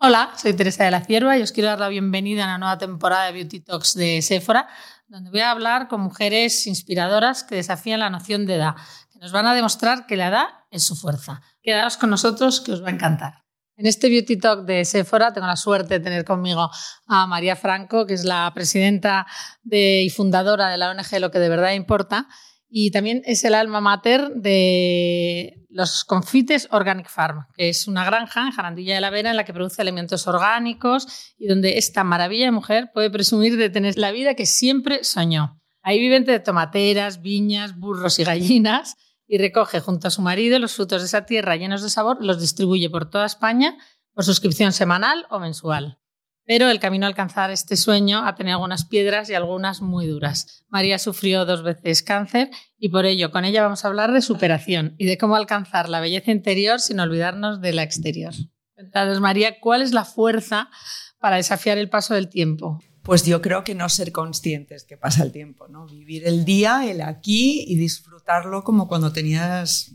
[0.00, 2.78] Hola, soy Teresa de la Cierva y os quiero dar la bienvenida a una nueva
[2.78, 4.68] temporada de Beauty Talks de Sephora,
[5.08, 8.76] donde voy a hablar con mujeres inspiradoras que desafían la noción de edad,
[9.12, 11.42] que nos van a demostrar que la edad es su fuerza.
[11.62, 13.42] Quedaos con nosotros que os va a encantar.
[13.76, 16.70] En este Beauty Talk de Sephora tengo la suerte de tener conmigo
[17.08, 19.26] a María Franco, que es la presidenta
[19.68, 22.28] y fundadora de la ONG Lo que de verdad importa,
[22.70, 28.42] y también es el alma mater de los confites Organic Farm, que es una granja
[28.42, 32.46] en Jarandilla de la Vera en la que produce alimentos orgánicos y donde esta maravilla
[32.46, 35.60] de mujer puede presumir de tener la vida que siempre soñó.
[35.82, 38.96] Ahí viven de tomateras, viñas, burros y gallinas
[39.26, 42.40] y recoge junto a su marido los frutos de esa tierra llenos de sabor, los
[42.40, 43.76] distribuye por toda España
[44.12, 45.98] por suscripción semanal o mensual.
[46.48, 50.64] Pero el camino a alcanzar este sueño ha tenido algunas piedras y algunas muy duras.
[50.70, 52.48] María sufrió dos veces cáncer
[52.78, 56.00] y por ello con ella vamos a hablar de superación y de cómo alcanzar la
[56.00, 58.32] belleza interior sin olvidarnos de la exterior.
[58.78, 60.70] Entonces, María, ¿cuál es la fuerza
[61.18, 62.80] para desafiar el paso del tiempo?
[63.02, 65.84] Pues yo creo que no ser conscientes que pasa el tiempo, ¿no?
[65.86, 69.92] Vivir el día, el aquí y disfrutarlo como cuando tenías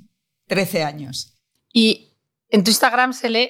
[0.50, 1.34] 13 años.
[1.74, 2.13] Y
[2.54, 3.50] en tu Instagram se lee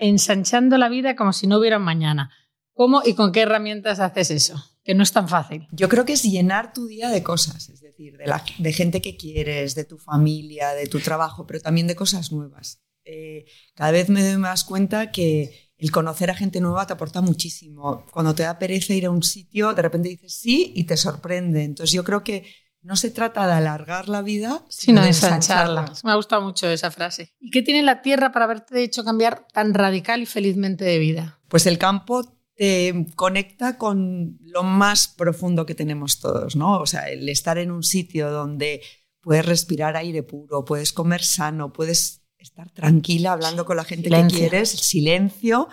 [0.00, 2.30] ensanchando la vida como si no hubiera un mañana.
[2.72, 4.64] ¿Cómo y con qué herramientas haces eso?
[4.82, 5.68] Que no es tan fácil.
[5.70, 8.38] Yo creo que es llenar tu día de cosas, es decir, de, la,
[8.72, 12.80] gente que quieres, de tu familia, de tu trabajo, pero también de cosas nuevas.
[13.04, 17.20] Eh, cada vez me doy más cuenta que el conocer a gente nueva te aporta
[17.20, 18.06] muchísimo.
[18.12, 21.64] Cuando te da pereza ir a un sitio, de repente dices sí y te sorprende.
[21.64, 22.46] Entonces yo creo que
[22.88, 25.92] no se trata de alargar la vida, sino de ensancharla.
[26.04, 27.34] Me ha gustado mucho esa frase.
[27.38, 31.38] ¿Y qué tiene la tierra para haberte hecho cambiar tan radical y felizmente de vida?
[31.48, 32.22] Pues el campo
[32.56, 36.78] te conecta con lo más profundo que tenemos todos, ¿no?
[36.78, 38.80] O sea, el estar en un sitio donde
[39.20, 44.26] puedes respirar aire puro, puedes comer sano, puedes estar tranquila hablando con la gente que
[44.28, 45.68] quieres, silencio.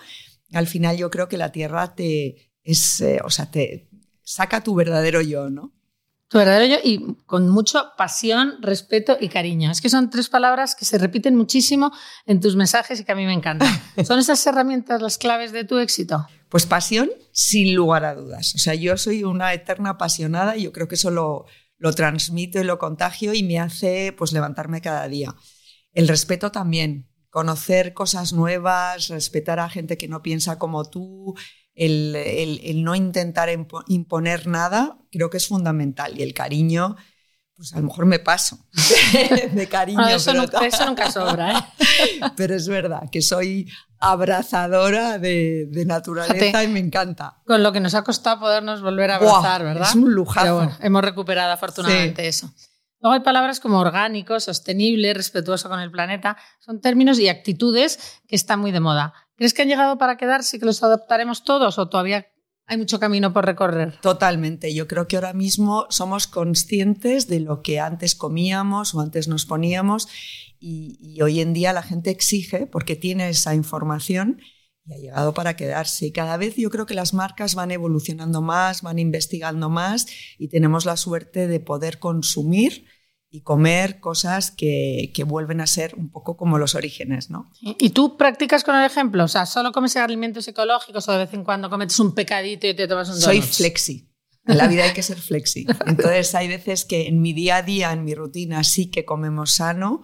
[0.52, 3.88] Al final yo creo que la tierra te es, eh, o sea, te
[4.22, 5.75] saca tu verdadero yo, ¿no?
[6.28, 9.70] Tu verdadero yo y con mucho pasión, respeto y cariño.
[9.70, 11.92] Es que son tres palabras que se repiten muchísimo
[12.26, 13.68] en tus mensajes y que a mí me encantan.
[14.04, 16.26] ¿Son esas herramientas las claves de tu éxito?
[16.48, 18.54] Pues pasión, sin lugar a dudas.
[18.56, 21.46] O sea, yo soy una eterna apasionada y yo creo que eso lo,
[21.78, 25.34] lo transmito y lo contagio y me hace pues levantarme cada día.
[25.92, 31.34] El respeto también, conocer cosas nuevas, respetar a gente que no piensa como tú,
[31.76, 33.48] el, no intentar
[33.88, 36.18] imponer nada, creo que es fundamental.
[36.18, 36.96] Y el cariño,
[37.54, 38.58] pues a lo mejor me paso
[39.52, 40.08] de, cariño.
[40.08, 41.58] eso, nunca, sobra.
[41.58, 42.20] ¿eh?
[42.36, 47.42] pero es verdad que soy abrazadora de, naturaleza y me encanta.
[47.46, 49.88] Con lo que nos ha costado podernos volver a abrazar, ¿verdad?
[49.88, 50.70] Es un lujazo.
[50.80, 52.50] hemos recuperado afortunadamente eso.
[53.06, 56.36] Luego hay palabras como orgánico, sostenible, respetuoso con el planeta.
[56.58, 59.14] Son términos y actitudes que están muy de moda.
[59.36, 62.26] ¿Crees que han llegado para quedarse y que los adoptaremos todos o todavía
[62.66, 63.96] hay mucho camino por recorrer?
[64.00, 64.74] Totalmente.
[64.74, 69.46] Yo creo que ahora mismo somos conscientes de lo que antes comíamos o antes nos
[69.46, 70.08] poníamos
[70.58, 74.40] y, hoy en día la gente exige porque tiene esa información
[74.84, 76.06] y ha llegado para quedarse.
[76.06, 80.08] Y cada vez yo creo que las marcas van evolucionando más, van investigando más
[80.38, 82.95] y tenemos la suerte de poder consumir
[83.36, 87.50] y comer cosas que, que, vuelven a ser un poco como los orígenes, ¿no?
[87.60, 89.24] ¿Y tú practicas con el ejemplo?
[89.24, 92.74] O sea, ¿solo comes alimentos ecológicos o de vez en cuando cometes un pecadito y
[92.74, 94.08] te tomas un Soy flexi.
[94.46, 95.66] En la vida hay que ser flexi.
[95.86, 99.50] Entonces hay veces que en mi día a día, en mi rutina, sí que comemos
[99.52, 100.02] sano,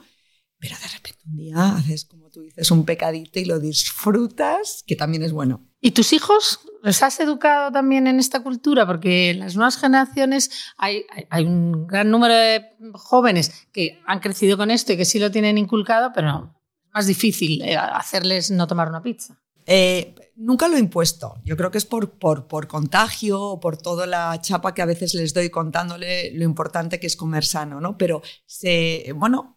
[0.58, 4.96] pero de repente un día haces, como tú dices, un pecadito y lo disfrutas, que
[4.96, 5.71] también es bueno.
[5.84, 8.86] ¿Y tus hijos los has educado también en esta cultura?
[8.86, 11.04] Porque en las nuevas generaciones hay,
[11.44, 15.58] un gran número de jóvenes que han crecido con esto y que sí lo tienen
[15.58, 16.54] inculcado, pero
[16.84, 19.42] es más difícil eh, hacerles no tomar una pizza.
[19.66, 21.34] Eh, nunca lo he impuesto.
[21.44, 25.14] Yo creo que es por, por, por contagio por toda la chapa que a veces
[25.14, 27.98] les doy contándole lo importante que es comer sano, ¿no?
[27.98, 29.56] Pero se, bueno,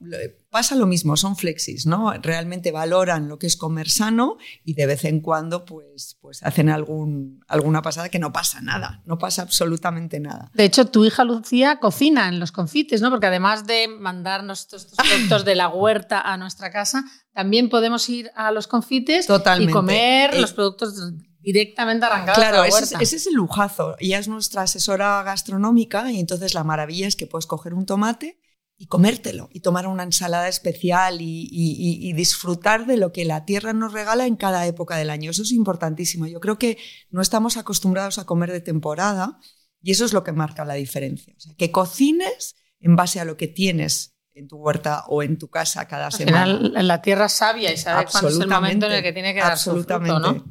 [0.56, 2.14] pasa lo mismo, son flexis, ¿no?
[2.14, 6.70] Realmente valoran lo que es comer sano y de vez en cuando pues, pues hacen
[6.70, 10.52] algún, alguna pasada que no pasa nada, no pasa absolutamente nada.
[10.54, 13.10] De hecho, tu hija Lucía cocina en los confites, ¿no?
[13.10, 17.04] Porque además de mandarnos estos productos de la huerta a nuestra casa,
[17.34, 19.28] también podemos ir a los confites
[19.60, 21.12] y comer los productos
[21.42, 22.96] directamente arrancados claro, de la huerta.
[22.96, 23.98] Ese, ese, es el lujazo.
[24.00, 28.40] Ella es nuestra asesora gastronómica y entonces la maravilla es que puedes coger un tomate
[28.78, 33.94] y comértelo y tomar una ensalada especial y, disfrutar de lo que la tierra nos
[33.94, 35.32] regala en cada época del año.
[35.32, 36.28] Eso es importantísimo.
[36.28, 36.78] Yo creo que
[37.10, 39.40] no estamos acostumbrados a comer de temporada
[39.82, 41.34] y eso es lo que marca la diferencia.
[41.38, 45.38] O sea, que cocines en base a lo que tienes en tu huerta o en
[45.38, 46.58] tu casa cada Al semana.
[46.58, 49.34] final, la tierra es sabia y sabe cuándo es el momento en el que tiene
[49.34, 50.46] que dar su fruto, ¿no?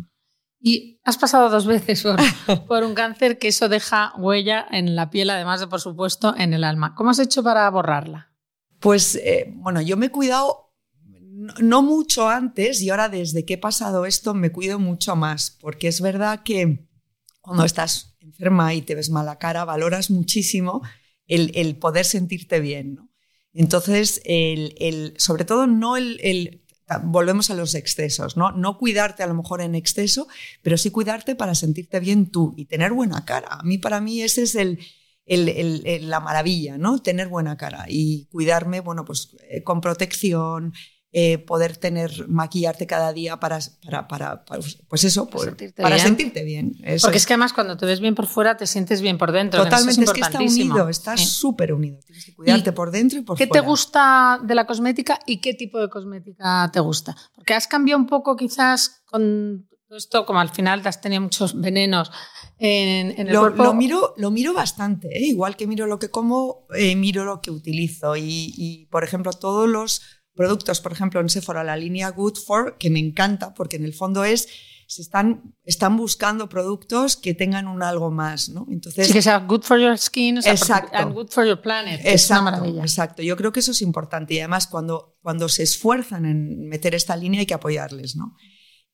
[0.66, 2.16] Y has pasado dos veces por,
[2.66, 6.55] por, un cáncer que eso deja huella en la piel, además de, por supuesto, en
[6.55, 6.94] el alma.
[6.94, 8.32] ¿Cómo has hecho para borrarla?
[8.81, 10.72] Pues, eh, bueno, yo me he cuidado
[11.02, 15.50] no, no, mucho antes y ahora desde que he pasado esto me cuido mucho más,
[15.61, 16.88] porque es verdad que
[17.43, 20.81] cuando estás enferma y te ves mala cara, valoras muchísimo
[21.26, 23.10] el, el poder sentirte bien, ¿no?
[23.52, 26.63] Entonces, el, el, sobre todo no el,
[27.02, 28.52] volvemos a los excesos, ¿no?
[28.52, 30.28] No cuidarte a lo mejor en exceso,
[30.62, 33.48] pero sí cuidarte para sentirte bien tú y tener buena cara.
[33.50, 34.78] A mí, para mí, ese es el,
[35.26, 37.00] la maravilla, ¿no?
[37.00, 40.75] Tener buena cara y cuidarme, bueno, pues eh, con protección,
[41.16, 45.94] eh, poder tener, maquillarte cada día para, para, para, para pues eso, para, sentirte, para
[45.94, 46.06] bien.
[46.08, 46.72] sentirte bien.
[46.82, 49.31] Eso Porque es que además cuando te ves bien por fuera te sientes bien por
[49.31, 49.62] dentro.
[49.62, 51.72] Totalmente, es, es, que está unido, está súper sí.
[51.75, 52.00] unido.
[52.05, 53.62] Tienes que cuidarte por dentro y por ¿Qué fuera.
[53.62, 57.17] te gusta de la cosmética y qué tipo de cosmética te gusta?
[57.32, 61.60] Porque has cambiado un poco quizás con esto, como al final te has tenido muchos
[61.60, 62.10] venenos
[62.58, 63.62] en, en el lo, cuerpo.
[63.62, 65.26] Lo miro, lo miro bastante, ¿eh?
[65.26, 68.17] igual que miro lo que como, eh, miro lo que utilizo.
[68.17, 70.02] Y, y, por ejemplo, todos los
[70.34, 73.94] productos, por ejemplo, en Sephora, la línea Good For, que me encanta, porque en el
[73.94, 74.48] fondo es,
[74.86, 78.66] se están, están buscando productos que tengan un algo más, ¿no?
[78.70, 80.96] Entonces, sí, que sea good for your skin, o sea, exacto.
[80.96, 82.00] and good for your planet.
[82.00, 82.82] Exacto, es una maravilla.
[82.82, 83.22] exacto.
[83.22, 87.16] Yo creo que eso es importante y además cuando, cuando se esfuerzan en meter esta
[87.16, 88.36] línea hay que apoyarles, ¿no?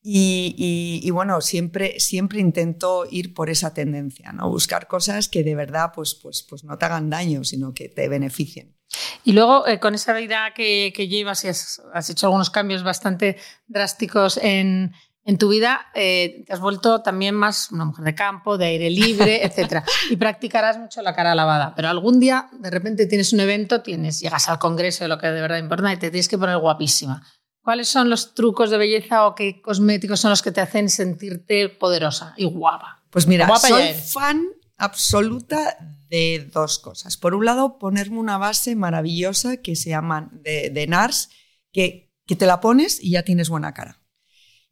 [0.02, 4.48] Y, y, y, bueno, siempre, siempre intento ir por esa tendencia, ¿no?
[4.48, 8.08] Buscar cosas que de verdad pues, pues, pues no te hagan daño, sino que te
[8.08, 8.79] beneficien.
[9.24, 12.82] Y luego, eh, con esa vida que, que llevas y has, has, hecho algunos cambios
[12.82, 13.36] bastante
[13.68, 14.92] drásticos en,
[15.24, 18.90] en tu vida, eh, te has vuelto también más una mujer de campo, de aire
[18.90, 19.84] libre, etc.
[20.10, 21.74] Y practicarás mucho la cara lavada.
[21.76, 25.28] Pero algún día, de repente, tienes un evento, tienes, llegas al congreso de lo que
[25.28, 27.22] de verdad importa y te tienes que poner guapísima.
[27.62, 31.68] ¿Cuáles son los trucos de belleza o qué cosméticos son los que te hacen sentirte
[31.68, 33.02] poderosa y guapa?
[33.10, 34.46] Pues mira, guapa soy fan
[34.80, 35.76] absoluta
[36.08, 37.16] de dos cosas.
[37.16, 41.28] Por un lado, ponerme una base maravillosa que se llama de, de NARS,
[41.72, 44.00] que, que te la pones y ya tienes buena cara.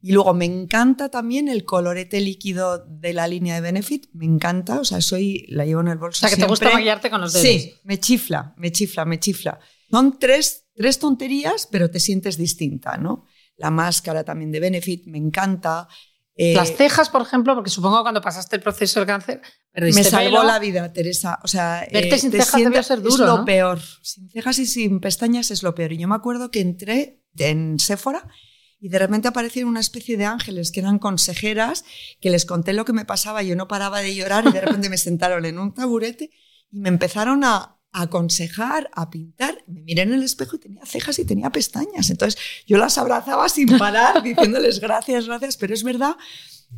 [0.00, 4.80] Y luego me encanta también el colorete líquido de la línea de Benefit, me encanta,
[4.80, 6.18] o sea, soy la llevo en el bolso.
[6.18, 6.46] O sea, que siempre.
[6.46, 7.46] te gusta maquillarte con los dedos.
[7.46, 9.58] Sí, me chifla, me chifla, me chifla.
[9.90, 13.24] Son tres, tres tonterías, pero te sientes distinta, ¿no?
[13.56, 15.88] La máscara también de Benefit, me encanta.
[16.40, 19.42] Eh, Las cejas, por ejemplo, porque supongo que cuando pasaste el proceso del cáncer,
[19.74, 20.44] me salvó pelo.
[20.44, 21.40] la vida, Teresa.
[21.42, 23.44] O sea, verte eh, sin cejas sienta, debió ser duro, es lo ¿no?
[23.44, 23.80] peor.
[24.02, 25.92] Sin cejas y sin pestañas es lo peor.
[25.92, 28.28] Y yo me acuerdo que entré en Sephora
[28.78, 31.84] y de repente aparecieron una especie de ángeles que eran consejeras,
[32.20, 34.88] que les conté lo que me pasaba, yo no paraba de llorar y de repente
[34.88, 36.30] me sentaron en un taburete
[36.70, 39.64] y me empezaron a aconsejar, a pintar.
[39.66, 42.10] Me miré en el espejo y tenía cejas y tenía pestañas.
[42.10, 45.56] Entonces yo las abrazaba sin parar, diciéndoles gracias, gracias.
[45.56, 46.16] Pero es verdad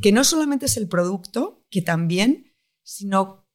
[0.00, 3.46] que no solamente es el producto, que también, sino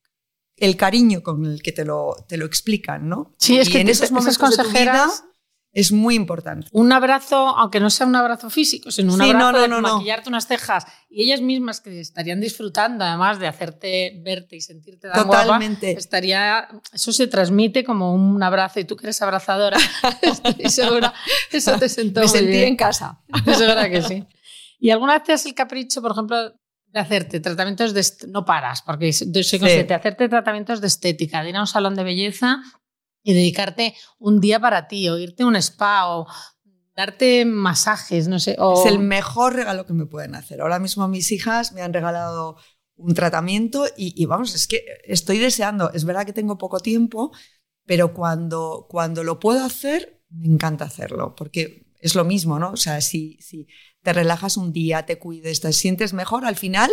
[0.57, 3.36] el cariño con el que te lo, te lo explican, ¿no?
[3.38, 5.12] Sí, es y que en esos momentos esas consejeras...
[5.12, 5.35] de tu vida,
[5.75, 6.68] es muy importante.
[6.72, 9.68] Un abrazo, aunque no sea un abrazo físico, sino un Sí, abrazo no, no, de
[9.68, 14.62] no, maquillarte unas cejas y ellas mismas que estarían disfrutando, además de hacerte verte y
[14.62, 15.88] sentirte tan Totalmente.
[15.88, 19.77] guapa, estaría, eso se transmite como un abrazo y tú que eres abrazadora,
[20.22, 21.13] estoy segura,
[21.51, 22.67] eso te sentó Me muy sentí bien.
[22.70, 23.22] en casa.
[23.36, 24.24] Estoy segura que sí.
[24.79, 26.38] ¿Y alguna vez te das el capricho, por ejemplo,
[26.88, 28.01] de hacerte tratamientos de...
[28.29, 29.27] No paras, porque soy
[29.60, 32.62] consciente, de hacerte tratamientos de estética, de ir a un salón de belleza
[33.25, 36.27] y dedicarte un día para ti, o irte a un spa, o
[36.96, 38.51] darte masajes, no sé.
[38.51, 40.62] Es el mejor regalo que me pueden hacer.
[40.62, 42.55] Ahora mismo mis hijas me han regalado
[42.96, 45.91] un tratamiento y, y, vamos, es que estoy deseando.
[45.91, 47.32] Es verdad que tengo poco tiempo,
[47.86, 52.74] pero cuando, cuando lo puedo hacer, me encanta hacerlo, porque es lo mismo, ¿no?
[52.74, 53.67] O sea, si, si
[54.03, 56.91] te relajas un día, te cuides, te sientes mejor, al final,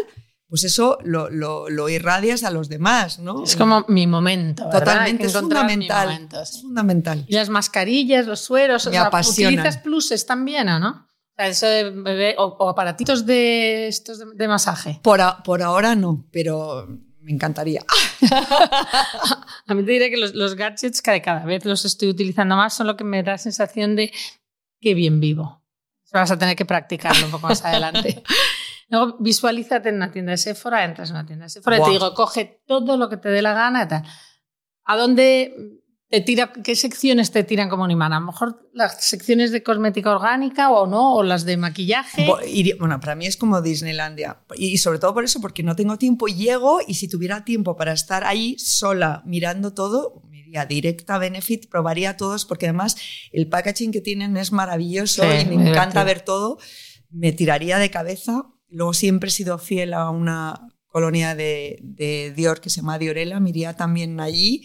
[0.53, 3.43] pues eso lo, lo, lo irradias a los demás, ¿no?
[3.43, 4.65] Es como mi momento.
[4.67, 4.81] ¿verdad?
[4.81, 6.09] Totalmente, que es fundamental.
[6.09, 6.57] momento, sí.
[6.57, 7.25] Es fundamental.
[7.27, 9.55] Y las mascarillas, los sueros, o Me sea, apasionan.
[9.55, 10.91] ¿utilizas pluses también o no?
[10.91, 15.01] O, sea, eso de bebé, o, o aparatitos de estos de, de masaje.
[15.03, 16.87] Por, a, por ahora no, pero
[17.23, 17.81] me encantaría.
[19.67, 22.75] A mí te diré que los, los gadgets que cada vez los estoy utilizando más
[22.75, 24.13] son lo que me da sensación de
[24.83, 25.63] qué bien vivo.
[26.13, 28.23] Vas a tener que practicarlo un poco más adelante.
[28.93, 31.89] Luego visualízate en una tienda de Sephora, entras en una tienda de Sephora y Buah.
[31.89, 34.05] te digo, coge todo lo que te dé la gana y tal.
[34.85, 35.81] ¿A dónde
[36.11, 38.13] te tira, qué secciones te tiran como un imán?
[38.13, 42.29] A lo mejor las secciones de cosmética orgánica o no, o las de maquillaje.
[42.79, 44.45] Bueno, para mí es como Disneylandia.
[44.57, 46.27] Y sobre todo por eso, porque no tengo tiempo.
[46.27, 52.19] Llego y si tuviera tiempo para estar ahí sola mirando todo, Vía directa, Benefit, probaría
[52.19, 52.99] todos porque además
[53.33, 56.59] el packaging que tienen es maravilloso Sí, y me encanta ver todo.
[57.09, 58.52] Me tiraría de cabeza.
[58.73, 63.41] Luego siempre he sido fiel a una colonia de, de Dior que se llama Diorela,
[63.41, 64.65] me iría también allí.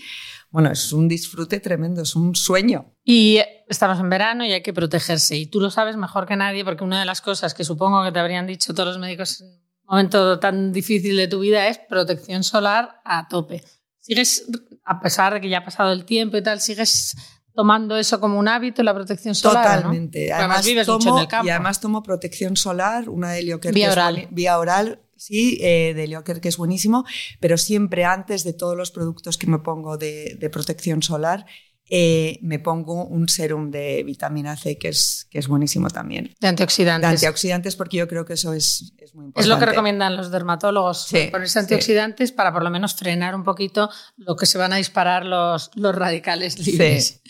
[0.50, 2.94] Bueno, es un disfrute tremendo, es un sueño.
[3.04, 5.36] Y estamos en verano y hay que protegerse.
[5.36, 8.12] Y tú lo sabes mejor que nadie porque una de las cosas que supongo que
[8.12, 11.80] te habrían dicho todos los médicos en un momento tan difícil de tu vida es
[11.80, 13.64] protección solar a tope.
[14.00, 14.46] Sigues,
[14.86, 17.16] a pesar de que ya ha pasado el tiempo y tal, sigues
[17.58, 19.78] tomando eso como un hábito, la protección solar.
[19.82, 20.32] Totalmente.
[20.32, 21.48] Además, vives mucho tomo, en el campo.
[21.48, 23.74] Y además tomo protección solar, una de Lioker.
[23.74, 24.16] Vía que es oral.
[24.16, 27.04] bueni- vía oral, sí, eh, de Lioker, que es buenísimo,
[27.40, 31.48] pero siempre antes de todos los productos que me pongo de, de protección solar,
[31.90, 36.26] eh, me pongo un serum de vitamina C, que es, que es buenísimo también.
[36.26, 37.10] de De antioxidantes.
[37.10, 39.42] antioxidantes, porque yo creo que eso es, es muy importante.
[39.42, 41.60] Es lo que recomiendan los dermatólogos, Sí, ponerse sí.
[41.60, 45.72] antioxidantes para por lo menos frenar un poquito lo que se van a disparar los,
[45.76, 47.22] los radicales libres.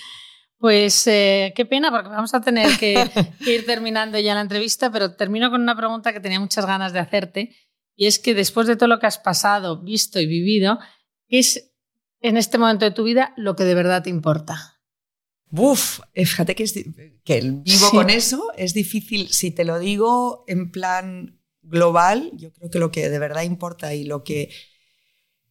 [0.59, 2.95] Pues eh, qué pena, porque vamos a tener que,
[3.45, 6.93] que ir terminando ya la entrevista, pero termino con una pregunta que tenía muchas ganas
[6.93, 7.55] de hacerte,
[7.95, 10.79] y es que después de todo lo que has pasado, visto y vivido,
[11.27, 11.71] ¿qué es
[12.21, 14.79] en este momento de tu vida lo que de verdad te importa?
[15.49, 16.73] Buf, eh, fíjate que, es
[17.23, 17.95] que el- vivo Sí.
[17.95, 19.29] con eso, es difícil.
[19.29, 23.93] Si te lo digo en plan global, yo creo que lo que de verdad importa
[23.93, 24.49] y lo que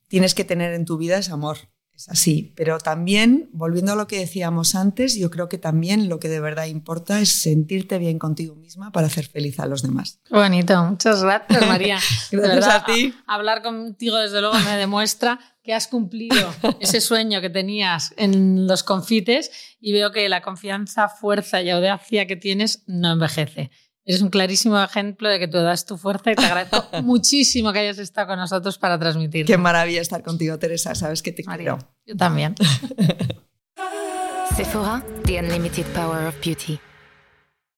[0.08, 1.58] tienes que tener en tu vida es amor.
[1.96, 2.52] Es así.
[2.56, 6.40] Pero también, volviendo a lo que decíamos antes, yo creo que también lo que de
[6.40, 10.20] verdad importa es sentirte bien contigo misma para hacer feliz a los demás.
[10.28, 11.98] Qué bonito, muchas gracias María.
[12.30, 13.14] De Gracias verdad, a ti.
[13.26, 18.82] Hablar contigo desde luego me demuestra que has cumplido ese sueño que tenías en los
[18.82, 19.50] confites
[19.80, 23.70] y veo que la confianza, fuerza y audacia que tienes no envejece.
[24.08, 27.80] Eres un clarísimo ejemplo de que tú das tu fuerza y te agradezco muchísimo que
[27.80, 29.46] hayas estado con nosotros para transmitirlo.
[29.48, 30.94] Qué maravilla estar contigo, Teresa.
[30.94, 31.88] Sabes que te María, quiero.
[32.06, 32.54] yo también.
[34.56, 36.78] Sephora, the unlimited power of beauty.